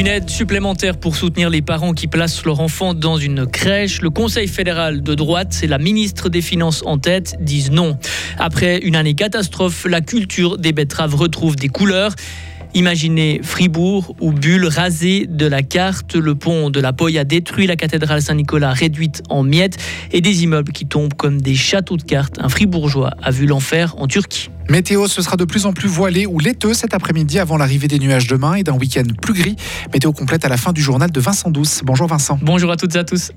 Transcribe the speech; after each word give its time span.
Une 0.00 0.06
aide 0.06 0.30
supplémentaire 0.30 0.96
pour 0.96 1.14
soutenir 1.14 1.50
les 1.50 1.60
parents 1.60 1.92
qui 1.92 2.06
placent 2.06 2.46
leur 2.46 2.60
enfant 2.60 2.94
dans 2.94 3.18
une 3.18 3.44
crèche. 3.44 4.00
Le 4.00 4.08
Conseil 4.08 4.48
fédéral 4.48 5.02
de 5.02 5.14
droite 5.14 5.60
et 5.62 5.66
la 5.66 5.76
ministre 5.76 6.30
des 6.30 6.40
Finances 6.40 6.82
en 6.86 6.96
tête 6.96 7.36
disent 7.38 7.70
non. 7.70 7.98
Après 8.38 8.78
une 8.78 8.96
année 8.96 9.12
catastrophe, 9.12 9.84
la 9.84 10.00
culture 10.00 10.56
des 10.56 10.72
betteraves 10.72 11.14
retrouve 11.14 11.54
des 11.54 11.68
couleurs. 11.68 12.14
Imaginez 12.72 13.42
Fribourg 13.42 14.16
ou 14.22 14.32
Bulle 14.32 14.64
rasée 14.64 15.26
de 15.28 15.44
la 15.44 15.62
carte, 15.62 16.14
le 16.14 16.34
pont 16.34 16.70
de 16.70 16.80
la 16.80 16.94
a 17.18 17.24
détruit, 17.24 17.66
la 17.66 17.76
cathédrale 17.76 18.22
Saint-Nicolas 18.22 18.72
réduite 18.72 19.22
en 19.28 19.42
miettes 19.42 19.76
et 20.12 20.22
des 20.22 20.44
immeubles 20.44 20.72
qui 20.72 20.86
tombent 20.86 21.12
comme 21.12 21.42
des 21.42 21.54
châteaux 21.54 21.98
de 21.98 22.04
cartes. 22.04 22.38
Un 22.38 22.48
fribourgeois 22.48 23.10
a 23.22 23.30
vu 23.30 23.44
l'enfer 23.44 23.94
en 23.98 24.06
Turquie. 24.06 24.48
Météo, 24.70 25.08
ce 25.08 25.20
sera 25.20 25.36
de 25.36 25.44
plus 25.44 25.66
en 25.66 25.72
plus 25.72 25.88
voilé 25.88 26.26
ou 26.26 26.38
laiteux 26.38 26.74
cet 26.74 26.94
après-midi 26.94 27.40
avant 27.40 27.56
l'arrivée 27.56 27.88
des 27.88 27.98
nuages 27.98 28.28
demain 28.28 28.54
et 28.54 28.62
d'un 28.62 28.74
week-end 28.74 29.02
plus 29.20 29.34
gris. 29.34 29.56
Météo 29.92 30.12
complète 30.12 30.44
à 30.44 30.48
la 30.48 30.56
fin 30.56 30.72
du 30.72 30.80
journal 30.80 31.10
de 31.10 31.20
Vincent 31.20 31.50
Douce. 31.50 31.80
Bonjour 31.82 32.06
Vincent. 32.06 32.38
Bonjour 32.40 32.70
à 32.70 32.76
toutes 32.76 32.94
et 32.94 32.98
à 33.00 33.04
tous. 33.04 33.32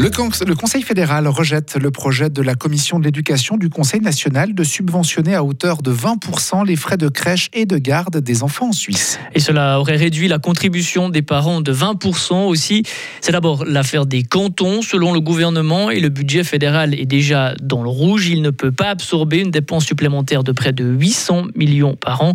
Le, 0.00 0.54
Conseil 0.54 0.80
fédéral 0.80 1.28
rejette 1.28 1.76
le 1.76 1.90
projet 1.90 2.30
de 2.30 2.40
la 2.40 2.54
Commission 2.54 2.98
de 2.98 3.04
l'éducation 3.04 3.58
du 3.58 3.68
Conseil 3.68 4.00
national 4.00 4.54
de 4.54 4.64
subventionner 4.64 5.34
à 5.34 5.44
hauteur 5.44 5.82
de 5.82 5.92
20% 5.92 6.66
les 6.66 6.76
frais 6.76 6.96
de 6.96 7.10
crèche 7.10 7.50
et 7.52 7.66
de 7.66 7.76
garde 7.76 8.16
des 8.16 8.42
enfants 8.42 8.68
en 8.68 8.72
Suisse. 8.72 9.20
Et 9.34 9.40
cela 9.40 9.78
aurait 9.78 9.96
réduit 9.96 10.26
la 10.26 10.38
contribution 10.38 11.10
des 11.10 11.20
parents 11.20 11.60
de 11.60 11.70
20% 11.70 12.46
aussi. 12.46 12.82
C'est 13.20 13.32
d'abord 13.32 13.66
l'affaire 13.66 14.06
des 14.06 14.22
cantons. 14.22 14.80
Selon 14.80 15.12
le 15.12 15.20
gouvernement 15.20 15.90
et 15.90 16.00
le 16.00 16.08
budget 16.08 16.44
fédéral 16.44 16.94
est 16.94 17.04
déjà 17.04 17.54
dans 17.60 17.82
le 17.82 17.90
rouge, 17.90 18.26
il 18.26 18.40
ne 18.40 18.50
peut 18.50 18.72
pas 18.72 18.88
absorber 18.88 19.40
une 19.40 19.50
dépense 19.50 19.84
supplémentaire 19.84 20.44
de 20.44 20.52
près 20.52 20.72
de 20.72 20.84
800 20.84 21.48
millions 21.54 21.94
par 21.94 22.22
an. 22.22 22.32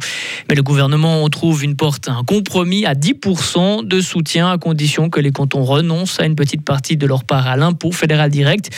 Mais 0.50 0.56
le 0.56 0.62
gouvernement 0.62 1.24
en 1.24 1.30
trouve 1.30 1.64
une 1.64 1.76
porte, 1.76 2.10
un 2.10 2.24
compromis 2.24 2.86
à 2.86 2.94
10% 2.94 3.88
de 3.88 4.02
soutien 4.02 4.52
à 4.52 4.60
condition 4.60 5.10
que 5.10 5.20
les 5.20 5.32
cantons 5.32 5.64
renoncent 5.64 6.20
à 6.20 6.28
une 6.28 6.36
petite 6.36 6.64
partie 6.64 6.96
de 6.96 7.08
leur 7.08 7.24
part 7.24 7.55
l'impôt 7.56 7.92
fédéral 7.92 8.30
direct. 8.30 8.70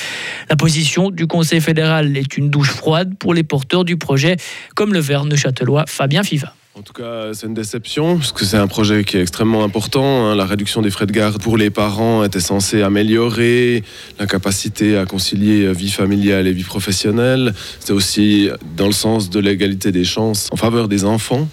La 0.50 0.56
position 0.56 1.10
du 1.10 1.28
Conseil 1.28 1.62
fédéral 1.62 2.16
est 2.18 2.38
une 2.38 2.50
douche 2.50 2.72
froide 2.72 3.18
pour 3.18 3.34
les 3.34 3.44
porteurs 3.44 3.86
du 3.86 3.98
projet, 3.98 4.38
comme 4.76 4.94
le 4.94 5.00
vert 5.00 5.26
neuchâtelois 5.26 5.86
Fabien 5.88 6.24
Fiva. 6.24 6.54
En 6.78 6.84
tout 6.84 6.94
cas, 6.94 7.34
c'est 7.34 7.48
une 7.48 7.56
déception, 7.56 8.18
parce 8.18 8.32
que 8.32 8.46
c'est 8.46 8.58
un 8.58 8.68
projet 8.68 9.04
qui 9.04 9.18
est 9.18 9.22
extrêmement 9.22 9.64
important. 9.64 10.28
Hein. 10.28 10.36
La 10.36 10.46
réduction 10.46 10.84
des 10.84 10.92
frais 10.92 11.08
de 11.08 11.12
garde 11.12 11.42
pour 11.42 11.58
les 11.58 11.72
parents 11.72 12.24
était 12.24 12.40
censée 12.40 12.84
améliorer 12.84 13.84
la 14.20 14.28
capacité 14.28 14.96
à 14.96 15.06
concilier 15.06 15.74
vie 15.74 15.90
familiale 15.90 16.46
et 16.46 16.54
vie 16.54 16.64
professionnelle. 16.64 17.56
C'est 17.80 17.94
aussi 17.94 18.52
dans 18.76 18.86
le 18.86 18.92
sens 18.92 19.32
de 19.32 19.40
l'égalité 19.40 19.92
des 19.92 20.04
chances 20.04 20.50
en 20.52 20.56
faveur 20.56 20.88
des 20.88 21.04
enfants. 21.04 21.48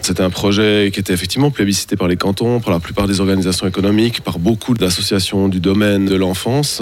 C'était 0.00 0.22
un 0.22 0.30
projet 0.30 0.90
qui 0.94 1.00
était 1.00 1.12
effectivement 1.12 1.50
plébiscité 1.50 1.96
par 1.96 2.08
les 2.08 2.16
cantons, 2.16 2.60
par 2.60 2.72
la 2.72 2.80
plupart 2.80 3.06
des 3.06 3.20
organisations 3.20 3.66
économiques, 3.66 4.22
par 4.22 4.38
beaucoup 4.38 4.72
d'associations 4.72 5.48
du 5.48 5.60
domaine 5.60 6.06
de 6.06 6.14
l'enfance. 6.14 6.80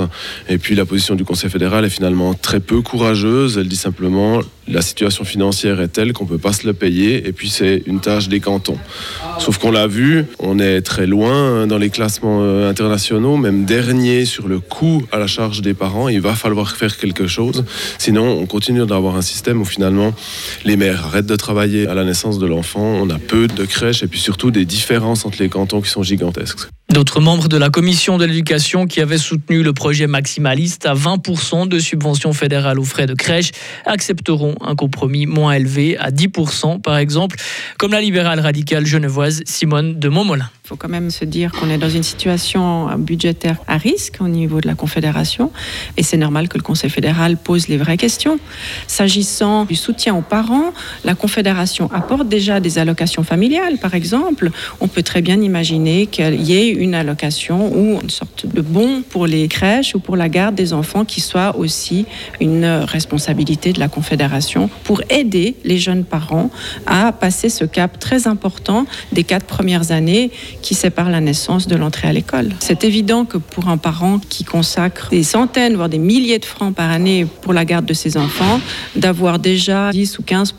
Et 0.48 0.58
puis 0.58 0.76
la 0.76 0.86
position 0.86 1.16
du 1.16 1.24
Conseil 1.24 1.50
fédéral 1.50 1.84
est 1.84 1.90
finalement 1.90 2.32
très 2.32 2.60
peu 2.60 2.80
courageuse. 2.80 3.58
Elle 3.58 3.66
dit 3.66 3.74
simplement 3.74 4.40
la 4.68 4.82
situation 4.82 5.24
financière 5.24 5.80
est 5.80 5.88
telle 5.88 6.12
qu'on 6.12 6.24
ne 6.24 6.28
peut 6.28 6.38
pas 6.38 6.52
se 6.52 6.66
le 6.66 6.74
payer. 6.74 7.26
Et 7.26 7.32
puis 7.32 7.48
c'est 7.48 7.82
une 7.88 8.00
tâche 8.00 8.28
des 8.28 8.40
cantons. 8.40 8.78
Sauf 9.38 9.58
qu'on 9.58 9.70
l'a 9.70 9.86
vu, 9.86 10.26
on 10.38 10.58
est 10.58 10.82
très 10.82 11.06
loin 11.06 11.66
dans 11.66 11.78
les 11.78 11.90
classements 11.90 12.40
euh, 12.42 12.70
internationaux, 12.70 13.36
même 13.36 13.64
dernier 13.64 14.26
sur 14.26 14.46
le 14.46 14.60
coût 14.60 15.02
à 15.10 15.18
la 15.18 15.26
charge 15.26 15.62
des 15.62 15.74
parents. 15.74 16.08
Il 16.08 16.20
va 16.20 16.34
falloir 16.34 16.76
faire 16.76 16.96
quelque 16.98 17.26
chose. 17.26 17.64
Sinon, 17.96 18.38
on 18.38 18.46
continue 18.46 18.84
d'avoir 18.86 19.16
un 19.16 19.22
système 19.22 19.60
où 19.60 19.64
finalement 19.64 20.14
les 20.64 20.76
mères 20.76 21.06
arrêtent 21.06 21.26
de 21.26 21.36
travailler 21.36 21.88
à 21.88 21.94
la 21.94 22.04
naissance 22.04 22.38
de 22.38 22.46
l'enfant. 22.46 22.82
On 22.82 23.08
a 23.10 23.18
peu 23.18 23.46
de 23.46 23.64
crèches 23.64 24.02
et 24.02 24.06
puis 24.06 24.20
surtout 24.20 24.50
des 24.50 24.66
différences 24.66 25.24
entre 25.24 25.38
les 25.40 25.48
cantons 25.48 25.80
qui 25.80 25.90
sont 25.90 26.02
gigantesques. 26.02 26.68
D'autres 26.90 27.20
membres 27.20 27.48
de 27.48 27.58
la 27.58 27.68
commission 27.68 28.16
de 28.16 28.24
l'éducation 28.24 28.86
qui 28.86 29.02
avaient 29.02 29.18
soutenu 29.18 29.62
le 29.62 29.74
projet 29.74 30.06
maximaliste 30.06 30.86
à 30.86 30.94
20% 30.94 31.68
de 31.68 31.78
subventions 31.78 32.32
fédérales 32.32 32.78
aux 32.78 32.84
frais 32.84 33.04
de 33.04 33.12
crèche 33.12 33.50
accepteront 33.84 34.54
un 34.62 34.74
compromis 34.74 35.26
moins 35.26 35.52
élevé 35.52 35.98
à 35.98 36.10
10% 36.10 36.80
par 36.80 36.96
exemple, 36.96 37.36
comme 37.78 37.92
la 37.92 38.00
libérale 38.00 38.40
radicale 38.40 38.86
genevoise 38.86 39.42
Simone 39.44 39.98
de 39.98 40.08
Montmolin. 40.08 40.48
Il 40.64 40.68
faut 40.68 40.76
quand 40.76 40.88
même 40.88 41.10
se 41.10 41.26
dire 41.26 41.52
qu'on 41.52 41.68
est 41.68 41.76
dans 41.76 41.90
une 41.90 42.02
situation 42.02 42.88
budgétaire 42.96 43.58
à 43.66 43.76
risque 43.76 44.16
au 44.20 44.28
niveau 44.28 44.62
de 44.62 44.66
la 44.66 44.74
Confédération 44.74 45.52
et 45.98 46.02
c'est 46.02 46.16
normal 46.16 46.48
que 46.48 46.56
le 46.56 46.62
Conseil 46.62 46.88
fédéral 46.88 47.36
pose 47.36 47.68
les 47.68 47.76
vraies 47.76 47.98
questions. 47.98 48.40
S'agissant 48.86 49.66
du 49.66 49.76
soutien 49.76 50.14
aux 50.14 50.22
parents, 50.22 50.72
la 51.04 51.14
Confédération 51.14 51.90
apporte 51.92 52.28
déjà 52.28 52.60
des 52.60 52.78
allocations 52.78 53.24
familiales, 53.24 53.76
par 53.78 53.94
exemple. 53.94 54.50
On 54.80 54.88
peut 54.88 55.02
très 55.02 55.20
bien 55.20 55.40
imaginer 55.42 56.06
qu'il 56.06 56.40
y 56.42 56.54
ait 56.54 56.77
une 56.78 56.94
allocation 56.94 57.74
ou 57.74 58.00
une 58.00 58.10
sorte 58.10 58.46
de 58.46 58.60
bon 58.60 59.02
pour 59.02 59.26
les 59.26 59.48
crèches 59.48 59.94
ou 59.94 60.00
pour 60.00 60.16
la 60.16 60.28
garde 60.28 60.54
des 60.54 60.72
enfants 60.72 61.04
qui 61.04 61.20
soit 61.20 61.56
aussi 61.56 62.06
une 62.40 62.64
responsabilité 62.64 63.72
de 63.72 63.80
la 63.80 63.88
Confédération 63.88 64.70
pour 64.84 65.02
aider 65.10 65.56
les 65.64 65.78
jeunes 65.78 66.04
parents 66.04 66.50
à 66.86 67.12
passer 67.12 67.48
ce 67.48 67.64
cap 67.64 67.98
très 67.98 68.26
important 68.26 68.86
des 69.12 69.24
quatre 69.24 69.46
premières 69.46 69.90
années 69.90 70.30
qui 70.62 70.74
séparent 70.74 71.10
la 71.10 71.20
naissance 71.20 71.66
de 71.66 71.76
l'entrée 71.76 72.08
à 72.08 72.12
l'école. 72.12 72.50
C'est 72.60 72.84
évident 72.84 73.24
que 73.24 73.38
pour 73.38 73.68
un 73.68 73.76
parent 73.76 74.18
qui 74.18 74.44
consacre 74.44 75.08
des 75.10 75.22
centaines, 75.22 75.74
voire 75.74 75.88
des 75.88 75.98
milliers 75.98 76.38
de 76.38 76.44
francs 76.44 76.74
par 76.74 76.90
année 76.90 77.26
pour 77.42 77.52
la 77.52 77.64
garde 77.64 77.86
de 77.86 77.94
ses 77.94 78.16
enfants, 78.16 78.60
d'avoir 78.96 79.38
déjà 79.38 79.90
10 79.90 80.18
ou 80.18 80.22
15 80.22 80.54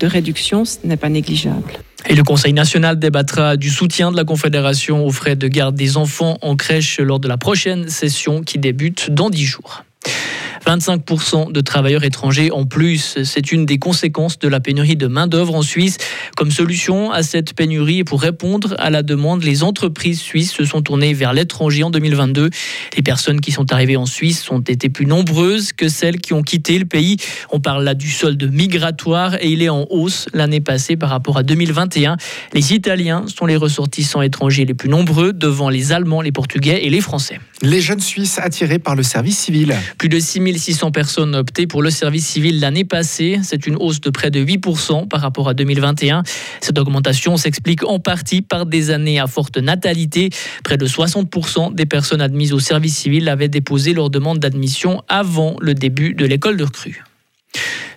de 0.00 0.06
réduction, 0.06 0.64
ce 0.64 0.78
n'est 0.84 0.96
pas 0.96 1.08
négligeable. 1.08 1.80
Et 2.08 2.14
le 2.14 2.22
Conseil 2.22 2.52
national 2.52 2.98
débattra 2.98 3.56
du 3.56 3.68
soutien 3.68 4.12
de 4.12 4.16
la 4.16 4.24
Confédération 4.24 5.04
aux 5.04 5.10
frais 5.10 5.34
de 5.34 5.48
garde 5.48 5.74
des 5.74 5.96
enfants 5.96 6.38
en 6.40 6.54
crèche 6.54 7.00
lors 7.00 7.18
de 7.18 7.26
la 7.26 7.36
prochaine 7.36 7.88
session 7.88 8.42
qui 8.42 8.58
débute 8.58 9.10
dans 9.10 9.28
10 9.28 9.44
jours. 9.44 9.82
25% 10.66 11.52
de 11.52 11.60
travailleurs 11.60 12.04
étrangers 12.04 12.50
en 12.50 12.66
plus. 12.66 13.18
C'est 13.22 13.52
une 13.52 13.66
des 13.66 13.78
conséquences 13.78 14.38
de 14.38 14.48
la 14.48 14.58
pénurie 14.58 14.96
de 14.96 15.06
main-d'œuvre 15.06 15.54
en 15.54 15.62
Suisse. 15.62 15.98
Comme 16.36 16.50
solution 16.50 17.12
à 17.12 17.22
cette 17.22 17.54
pénurie 17.54 17.98
et 17.98 18.04
pour 18.04 18.20
répondre 18.20 18.74
à 18.78 18.90
la 18.90 19.02
demande, 19.02 19.44
les 19.44 19.62
entreprises 19.62 20.20
suisses 20.20 20.52
se 20.52 20.64
sont 20.64 20.82
tournées 20.82 21.14
vers 21.14 21.32
l'étranger 21.32 21.84
en 21.84 21.90
2022. 21.90 22.50
Les 22.96 23.02
personnes 23.02 23.40
qui 23.40 23.52
sont 23.52 23.72
arrivées 23.72 23.96
en 23.96 24.06
Suisse 24.06 24.50
ont 24.50 24.60
été 24.60 24.88
plus 24.88 25.06
nombreuses 25.06 25.72
que 25.72 25.88
celles 25.88 26.20
qui 26.20 26.32
ont 26.32 26.42
quitté 26.42 26.78
le 26.78 26.84
pays. 26.86 27.16
On 27.52 27.60
parle 27.60 27.84
là 27.84 27.94
du 27.94 28.10
solde 28.10 28.52
migratoire 28.52 29.36
et 29.36 29.48
il 29.50 29.62
est 29.62 29.68
en 29.68 29.86
hausse 29.90 30.26
l'année 30.34 30.60
passée 30.60 30.96
par 30.96 31.10
rapport 31.10 31.38
à 31.38 31.44
2021. 31.44 32.16
Les 32.54 32.72
Italiens 32.74 33.24
sont 33.28 33.46
les 33.46 33.56
ressortissants 33.56 34.22
étrangers 34.22 34.64
les 34.64 34.74
plus 34.74 34.88
nombreux 34.88 35.32
devant 35.32 35.68
les 35.68 35.92
Allemands, 35.92 36.22
les 36.22 36.32
Portugais 36.32 36.84
et 36.84 36.90
les 36.90 37.00
Français. 37.00 37.40
Les 37.62 37.80
jeunes 37.80 38.00
Suisses 38.00 38.38
attirés 38.38 38.78
par 38.78 38.96
le 38.96 39.02
service 39.02 39.38
civil. 39.38 39.74
Plus 39.96 40.08
de 40.08 40.18
6600 40.56 40.90
personnes 40.90 41.34
ont 41.34 41.38
opté 41.38 41.66
pour 41.66 41.82
le 41.82 41.90
service 41.90 42.26
civil 42.26 42.60
l'année 42.60 42.84
passée. 42.84 43.38
C'est 43.42 43.66
une 43.66 43.76
hausse 43.76 44.00
de 44.00 44.10
près 44.10 44.30
de 44.30 44.42
8% 44.42 45.08
par 45.08 45.20
rapport 45.20 45.48
à 45.48 45.54
2021. 45.54 46.22
Cette 46.60 46.78
augmentation 46.78 47.36
s'explique 47.36 47.84
en 47.84 47.98
partie 47.98 48.42
par 48.42 48.66
des 48.66 48.90
années 48.90 49.20
à 49.20 49.26
forte 49.26 49.58
natalité. 49.58 50.30
Près 50.64 50.76
de 50.76 50.86
60% 50.86 51.74
des 51.74 51.86
personnes 51.86 52.20
admises 52.20 52.52
au 52.52 52.58
service 52.58 52.96
civil 52.96 53.28
avaient 53.28 53.48
déposé 53.48 53.92
leur 53.92 54.10
demande 54.10 54.38
d'admission 54.38 55.02
avant 55.08 55.56
le 55.60 55.74
début 55.74 56.14
de 56.14 56.24
l'école 56.24 56.56
de 56.56 56.64
recrue. 56.64 57.04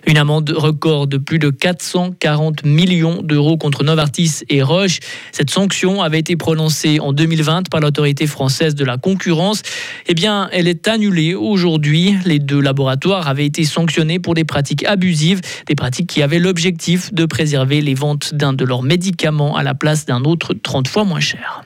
Une 0.06 0.16
amende 0.16 0.50
record 0.50 1.06
de 1.06 1.18
plus 1.18 1.38
de 1.38 1.50
440 1.50 2.64
millions 2.64 3.22
d'euros 3.22 3.56
contre 3.56 3.84
Novartis 3.84 4.42
et 4.48 4.62
Roche. 4.62 4.98
Cette 5.32 5.50
sanction 5.50 6.02
avait 6.02 6.18
été 6.18 6.36
prononcée 6.36 7.00
en 7.00 7.12
2020 7.12 7.68
par 7.68 7.80
l'autorité 7.80 8.26
française 8.26 8.74
de 8.74 8.84
la 8.84 8.96
concurrence. 8.96 9.62
Eh 10.06 10.14
bien, 10.14 10.48
elle 10.52 10.68
est 10.68 10.88
annulée 10.88 11.34
aujourd'hui. 11.34 12.16
Les 12.24 12.38
deux 12.38 12.60
laboratoires 12.60 13.28
avaient 13.28 13.46
été 13.46 13.64
sanctionnés 13.64 14.18
pour 14.18 14.34
des 14.34 14.44
pratiques 14.44 14.84
abusives, 14.84 15.40
des 15.66 15.74
pratiques 15.74 16.08
qui 16.08 16.22
avaient 16.22 16.38
l'objectif 16.38 17.12
de 17.12 17.26
préserver 17.26 17.80
les 17.80 17.94
ventes 17.94 18.34
d'un 18.34 18.52
de 18.52 18.64
leurs 18.64 18.82
médicaments 18.82 19.56
à 19.56 19.62
la 19.62 19.74
place 19.74 20.06
d'un 20.06 20.24
autre 20.24 20.54
30 20.54 20.88
fois 20.88 21.04
moins 21.04 21.20
cher. 21.20 21.62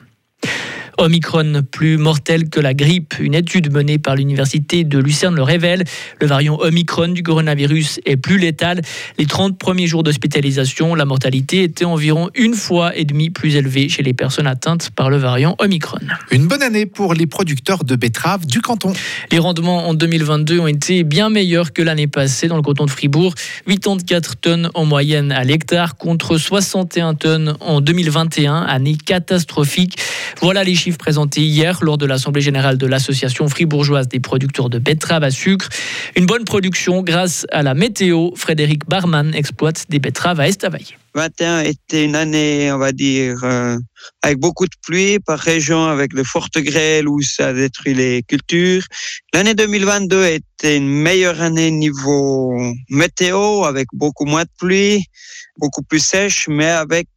Omicron 0.97 1.63
plus 1.71 1.97
mortel 1.97 2.49
que 2.49 2.59
la 2.59 2.73
grippe. 2.73 3.15
Une 3.19 3.35
étude 3.35 3.71
menée 3.71 3.97
par 3.97 4.15
l'université 4.15 4.83
de 4.83 4.99
Lucerne 4.99 5.35
le 5.35 5.43
révèle. 5.43 5.83
Le 6.21 6.27
variant 6.27 6.57
Omicron 6.59 7.09
du 7.09 7.23
coronavirus 7.23 7.99
est 8.05 8.17
plus 8.17 8.37
létal. 8.37 8.81
Les 9.17 9.25
30 9.25 9.57
premiers 9.57 9.87
jours 9.87 10.03
d'hospitalisation, 10.03 10.95
la 10.95 11.05
mortalité 11.05 11.63
était 11.63 11.85
environ 11.85 12.29
une 12.35 12.53
fois 12.53 12.95
et 12.95 13.05
demie 13.05 13.29
plus 13.29 13.55
élevée 13.55 13.89
chez 13.89 14.03
les 14.03 14.13
personnes 14.13 14.47
atteintes 14.47 14.89
par 14.91 15.09
le 15.09 15.17
variant 15.17 15.55
Omicron. 15.59 15.99
Une 16.31 16.47
bonne 16.47 16.63
année 16.63 16.85
pour 16.85 17.13
les 17.13 17.27
producteurs 17.27 17.83
de 17.83 17.95
betteraves 17.95 18.45
du 18.45 18.61
canton. 18.61 18.93
Les 19.31 19.39
rendements 19.39 19.87
en 19.87 19.93
2022 19.93 20.59
ont 20.59 20.67
été 20.67 21.03
bien 21.03 21.29
meilleurs 21.29 21.73
que 21.73 21.81
l'année 21.81 22.07
passée 22.07 22.47
dans 22.47 22.55
le 22.55 22.61
canton 22.61 22.85
de 22.85 22.91
Fribourg. 22.91 23.33
84 23.67 24.35
tonnes 24.37 24.69
en 24.73 24.85
moyenne 24.85 25.31
à 25.31 25.43
l'hectare 25.43 25.97
contre 25.97 26.37
61 26.37 27.15
tonnes 27.15 27.55
en 27.59 27.81
2021, 27.81 28.61
année 28.61 28.95
catastrophique. 28.95 29.97
Voilà 30.41 30.63
les 30.63 30.75
chiffres 30.75 30.84
présentés 30.93 31.41
hier 31.41 31.79
lors 31.81 31.97
de 31.97 32.05
l'Assemblée 32.05 32.41
générale 32.41 32.77
de 32.77 32.85
l'Association 32.85 33.47
fribourgeoise 33.47 34.07
des 34.07 34.19
producteurs 34.19 34.69
de 34.69 34.79
betteraves 34.79 35.23
à 35.23 35.31
sucre. 35.31 35.69
Une 36.15 36.25
bonne 36.25 36.43
production 36.43 37.01
grâce 37.01 37.45
à 37.51 37.63
la 37.63 37.73
météo. 37.73 38.29
Frédéric 38.35 38.87
Barman 38.87 39.33
exploite 39.33 39.85
des 39.89 39.99
betteraves 39.99 40.39
à 40.39 40.47
Estavayer. 40.47 40.95
2021 41.15 41.59
était 41.61 42.03
une 42.03 42.15
année, 42.15 42.71
on 42.73 42.77
va 42.77 42.91
dire, 42.91 43.41
euh, 43.43 43.77
avec 44.21 44.37
beaucoup 44.37 44.65
de 44.65 44.75
pluie 44.83 45.17
par 45.19 45.39
région, 45.39 45.85
avec 45.85 46.13
de 46.13 46.23
fortes 46.23 46.57
grêles 46.57 47.07
où 47.07 47.21
ça 47.21 47.53
détruit 47.53 47.93
les 47.93 48.21
cultures. 48.23 48.83
L'année 49.33 49.53
2022 49.53 50.25
était 50.25 50.75
une 50.75 50.89
meilleure 50.89 51.41
année 51.41 51.71
niveau 51.71 52.53
météo, 52.89 53.63
avec 53.63 53.87
beaucoup 53.93 54.25
moins 54.25 54.43
de 54.43 54.49
pluie, 54.57 55.05
beaucoup 55.57 55.83
plus 55.83 55.99
sèche, 55.99 56.47
mais 56.49 56.69
avec 56.69 57.07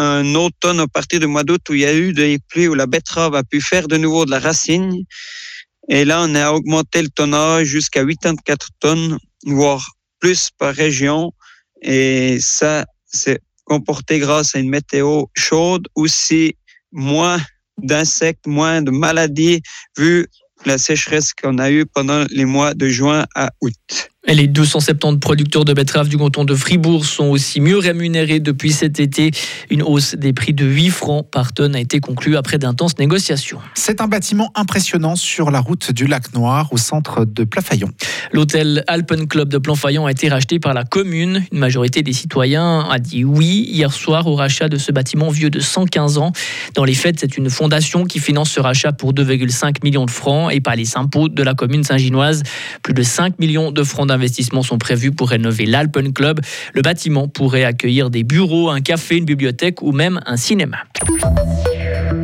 un 0.00 0.34
automne 0.34 0.80
à 0.80 0.86
partir 0.86 1.20
du 1.20 1.26
mois 1.26 1.44
d'août 1.44 1.60
où 1.68 1.74
il 1.74 1.80
y 1.80 1.84
a 1.84 1.94
eu 1.94 2.12
des 2.12 2.38
pluies, 2.48 2.68
où 2.68 2.74
la 2.74 2.86
betterave 2.86 3.34
a 3.34 3.42
pu 3.42 3.60
faire 3.60 3.86
de 3.86 3.98
nouveau 3.98 4.24
de 4.24 4.30
la 4.30 4.38
racine. 4.38 5.04
Et 5.88 6.04
là, 6.04 6.24
on 6.26 6.34
a 6.34 6.52
augmenté 6.52 7.02
le 7.02 7.08
tonnage 7.08 7.66
jusqu'à 7.66 8.04
84 8.04 8.68
tonnes, 8.80 9.18
voire 9.44 9.84
plus 10.18 10.50
par 10.58 10.74
région. 10.74 11.32
Et 11.82 12.38
ça, 12.40 12.86
c'est 13.06 13.40
comporté 13.64 14.18
grâce 14.18 14.54
à 14.54 14.58
une 14.58 14.70
météo 14.70 15.24
chaude, 15.36 15.86
aussi 15.94 16.56
moins 16.92 17.38
d'insectes, 17.76 18.46
moins 18.46 18.80
de 18.80 18.90
maladies, 18.90 19.60
vu 19.98 20.26
la 20.64 20.78
sécheresse 20.78 21.32
qu'on 21.34 21.58
a 21.58 21.70
eue 21.70 21.84
pendant 21.86 22.24
les 22.30 22.44
mois 22.44 22.72
de 22.74 22.88
juin 22.88 23.26
à 23.34 23.50
août. 23.60 24.10
Les 24.28 24.46
270 24.46 25.18
producteurs 25.18 25.64
de 25.64 25.72
betteraves 25.72 26.08
du 26.08 26.18
canton 26.18 26.44
de 26.44 26.54
Fribourg 26.54 27.06
sont 27.06 27.28
aussi 27.28 27.58
mieux 27.58 27.78
rémunérés 27.78 28.38
depuis 28.38 28.70
cet 28.70 29.00
été. 29.00 29.30
Une 29.70 29.82
hausse 29.82 30.14
des 30.14 30.34
prix 30.34 30.52
de 30.52 30.66
8 30.66 30.90
francs 30.90 31.26
par 31.30 31.54
tonne 31.54 31.74
a 31.74 31.80
été 31.80 32.00
conclue 32.00 32.36
après 32.36 32.58
d'intenses 32.58 32.98
négociations. 32.98 33.60
C'est 33.72 34.02
un 34.02 34.08
bâtiment 34.08 34.52
impressionnant 34.54 35.16
sur 35.16 35.50
la 35.50 35.60
route 35.60 35.90
du 35.92 36.06
lac 36.06 36.34
Noir 36.34 36.68
au 36.70 36.76
centre 36.76 37.24
de 37.24 37.44
Plafaillon. 37.44 37.88
L'hôtel 38.32 38.84
Alpen 38.88 39.26
Club 39.26 39.48
de 39.48 39.56
Planfaillon 39.56 40.04
a 40.04 40.10
été 40.10 40.28
racheté 40.28 40.60
par 40.60 40.74
la 40.74 40.84
commune. 40.84 41.42
Une 41.50 41.58
majorité 41.58 42.02
des 42.02 42.12
citoyens 42.12 42.86
a 42.90 42.98
dit 42.98 43.24
oui 43.24 43.66
hier 43.70 43.90
soir 43.90 44.26
au 44.26 44.34
rachat 44.34 44.68
de 44.68 44.76
ce 44.76 44.92
bâtiment 44.92 45.30
vieux 45.30 45.50
de 45.50 45.60
115 45.60 46.18
ans. 46.18 46.32
Dans 46.74 46.84
les 46.84 46.94
faits, 46.94 47.20
c'est 47.20 47.38
une 47.38 47.48
fondation 47.48 48.04
qui 48.04 48.18
finance 48.18 48.50
ce 48.50 48.60
rachat 48.60 48.92
pour 48.92 49.14
2,5 49.14 49.76
millions 49.82 50.04
de 50.04 50.10
francs 50.10 50.52
et 50.52 50.60
pas 50.60 50.76
les 50.76 50.98
impôts 50.98 51.30
de 51.30 51.42
la 51.42 51.54
commune 51.54 51.84
saint-ginoise. 51.84 52.42
Plus 52.82 52.94
de 52.94 53.02
5 53.02 53.38
millions 53.38 53.72
de 53.72 53.82
francs 53.82 54.09
d'investissements 54.10 54.62
sont 54.62 54.78
prévus 54.78 55.10
pour 55.10 55.30
rénover 55.30 55.66
l'Alpen 55.66 56.12
Club. 56.12 56.40
Le 56.74 56.82
bâtiment 56.82 57.28
pourrait 57.28 57.64
accueillir 57.64 58.10
des 58.10 58.24
bureaux, 58.24 58.68
un 58.68 58.80
café, 58.80 59.16
une 59.16 59.24
bibliothèque 59.24 59.82
ou 59.82 59.92
même 59.92 60.20
un 60.26 60.36
cinéma. 60.36 60.78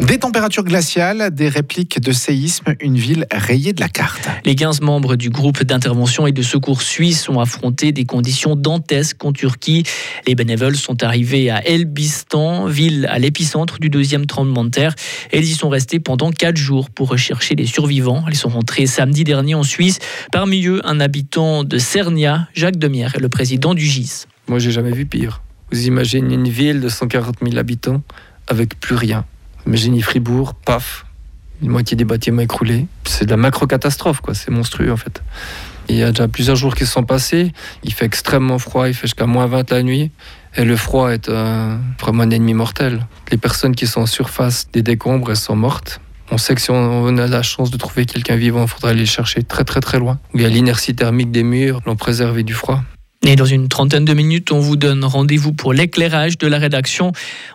Des 0.02 0.18
températures 0.18 0.64
glaciales, 0.64 1.34
des 1.34 1.48
répliques 1.48 2.00
de 2.00 2.12
séisme, 2.12 2.74
une 2.80 2.96
ville 2.96 3.26
rayée 3.30 3.72
de 3.72 3.80
la 3.80 3.88
carte. 3.88 4.28
Les 4.44 4.54
15 4.54 4.80
membres 4.80 5.16
du 5.16 5.30
groupe 5.30 5.62
d'intervention 5.64 6.26
et 6.26 6.32
de 6.32 6.42
secours 6.42 6.82
suisse 6.82 7.28
ont 7.28 7.40
affronté 7.40 7.92
des 7.92 8.04
conditions 8.04 8.56
dantesques 8.56 9.24
en 9.24 9.32
Turquie. 9.32 9.84
Les 10.26 10.34
bénévoles 10.34 10.76
sont 10.76 11.02
arrivés 11.02 11.50
à 11.50 11.66
Elbistan, 11.66 12.66
ville 12.66 13.06
à 13.10 13.18
l'épicentre 13.18 13.78
du 13.78 13.88
deuxième 13.88 14.26
tremblement 14.26 14.64
de 14.64 14.70
terre. 14.70 14.94
Et 15.32 15.38
ils 15.38 15.44
y 15.44 15.54
sont 15.54 15.68
restés 15.68 15.98
pendant 15.98 16.30
4 16.30 16.56
jours 16.56 16.90
pour 16.90 17.08
rechercher 17.08 17.54
les 17.54 17.66
survivants. 17.66 18.24
Ils 18.28 18.36
sont 18.36 18.48
rentrés 18.48 18.86
samedi 18.86 19.24
dernier 19.24 19.54
en 19.54 19.64
Suisse. 19.64 19.98
Parmi 20.30 20.66
eux, 20.66 20.80
un 20.84 21.00
habitant 21.00 21.64
de 21.64 21.78
Cernia, 21.78 22.48
Jacques 22.54 22.78
Demierre, 22.78 23.16
le 23.20 23.28
président 23.28 23.74
du 23.74 23.84
GIS. 23.84 24.26
Moi, 24.48 24.58
j'ai 24.58 24.70
jamais 24.70 24.92
vu 24.92 25.06
pire. 25.06 25.42
Vous 25.72 25.86
imaginez 25.86 26.34
une 26.34 26.48
ville 26.48 26.80
de 26.80 26.88
140 26.88 27.36
000 27.42 27.58
habitants 27.58 28.02
avec 28.46 28.78
plus 28.78 28.94
rien 28.94 29.24
Imaginez 29.66 30.00
Fribourg, 30.00 30.54
paf, 30.54 31.06
une 31.62 31.70
moitié 31.70 31.96
des 31.96 32.04
bâtiments 32.04 32.42
écroulés. 32.42 32.86
C'est 33.04 33.24
de 33.24 33.30
la 33.30 33.36
macro-catastrophe, 33.36 34.20
quoi. 34.20 34.34
C'est 34.34 34.50
monstrueux, 34.50 34.92
en 34.92 34.96
fait. 34.96 35.22
Il 35.88 35.96
y 35.96 36.02
a 36.02 36.10
déjà 36.10 36.28
plusieurs 36.28 36.56
jours 36.56 36.74
qui 36.74 36.84
se 36.86 36.92
sont 36.92 37.04
passés. 37.04 37.52
Il 37.84 37.92
fait 37.92 38.04
extrêmement 38.04 38.58
froid, 38.58 38.88
il 38.88 38.94
fait 38.94 39.06
jusqu'à 39.06 39.26
moins 39.26 39.46
20 39.46 39.70
la 39.70 39.82
nuit. 39.82 40.10
Et 40.56 40.64
le 40.64 40.76
froid 40.76 41.10
est 41.10 41.28
vraiment 41.28 42.22
un 42.22 42.30
ennemi 42.30 42.54
mortel. 42.54 43.06
Les 43.30 43.38
personnes 43.38 43.74
qui 43.74 43.86
sont 43.86 44.02
en 44.02 44.06
surface 44.06 44.68
des 44.72 44.82
décombres, 44.82 45.30
elles 45.30 45.36
sont 45.36 45.56
mortes. 45.56 46.00
On 46.30 46.38
sait 46.38 46.56
que 46.56 46.60
si 46.60 46.70
on 46.70 47.18
a 47.18 47.26
la 47.28 47.42
chance 47.42 47.70
de 47.70 47.76
trouver 47.76 48.04
quelqu'un 48.04 48.34
vivant, 48.34 48.62
il 48.62 48.68
faudra 48.68 48.90
aller 48.90 49.00
le 49.00 49.06
chercher 49.06 49.44
très 49.44 49.62
très 49.64 49.80
très 49.80 49.98
loin. 49.98 50.18
Il 50.34 50.42
y 50.42 50.44
a 50.44 50.48
l'inertie 50.48 50.94
thermique 50.94 51.30
des 51.30 51.44
murs, 51.44 51.80
l'ont 51.86 51.94
préservé 51.94 52.42
du 52.42 52.52
froid. 52.52 52.82
Et 53.28 53.34
dans 53.34 53.44
une 53.44 53.66
trentaine 53.66 54.04
de 54.04 54.14
minutes, 54.14 54.52
on 54.52 54.60
vous 54.60 54.76
donne 54.76 55.04
rendez-vous 55.04 55.52
pour 55.52 55.72
l'éclairage 55.72 56.38
de 56.38 56.46
la 56.46 56.58
rédaction. 56.58 57.10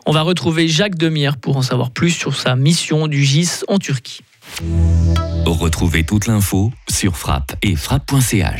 On 0.05 0.11
va 0.11 0.21
retrouver 0.21 0.67
Jacques 0.67 0.97
Demierre 0.97 1.37
pour 1.37 1.55
en 1.55 1.61
savoir 1.61 1.91
plus 1.91 2.11
sur 2.11 2.35
sa 2.35 2.57
mission 2.57 3.07
du 3.07 3.23
GIS 3.23 3.63
en 3.69 3.79
Turquie. 3.79 4.19
Retrouvez 5.45 6.03
toute 6.03 6.27
l'info 6.27 6.73
sur 6.89 7.15
frappe 7.15 7.55
et 7.61 7.77
frappe.ch. 7.77 8.49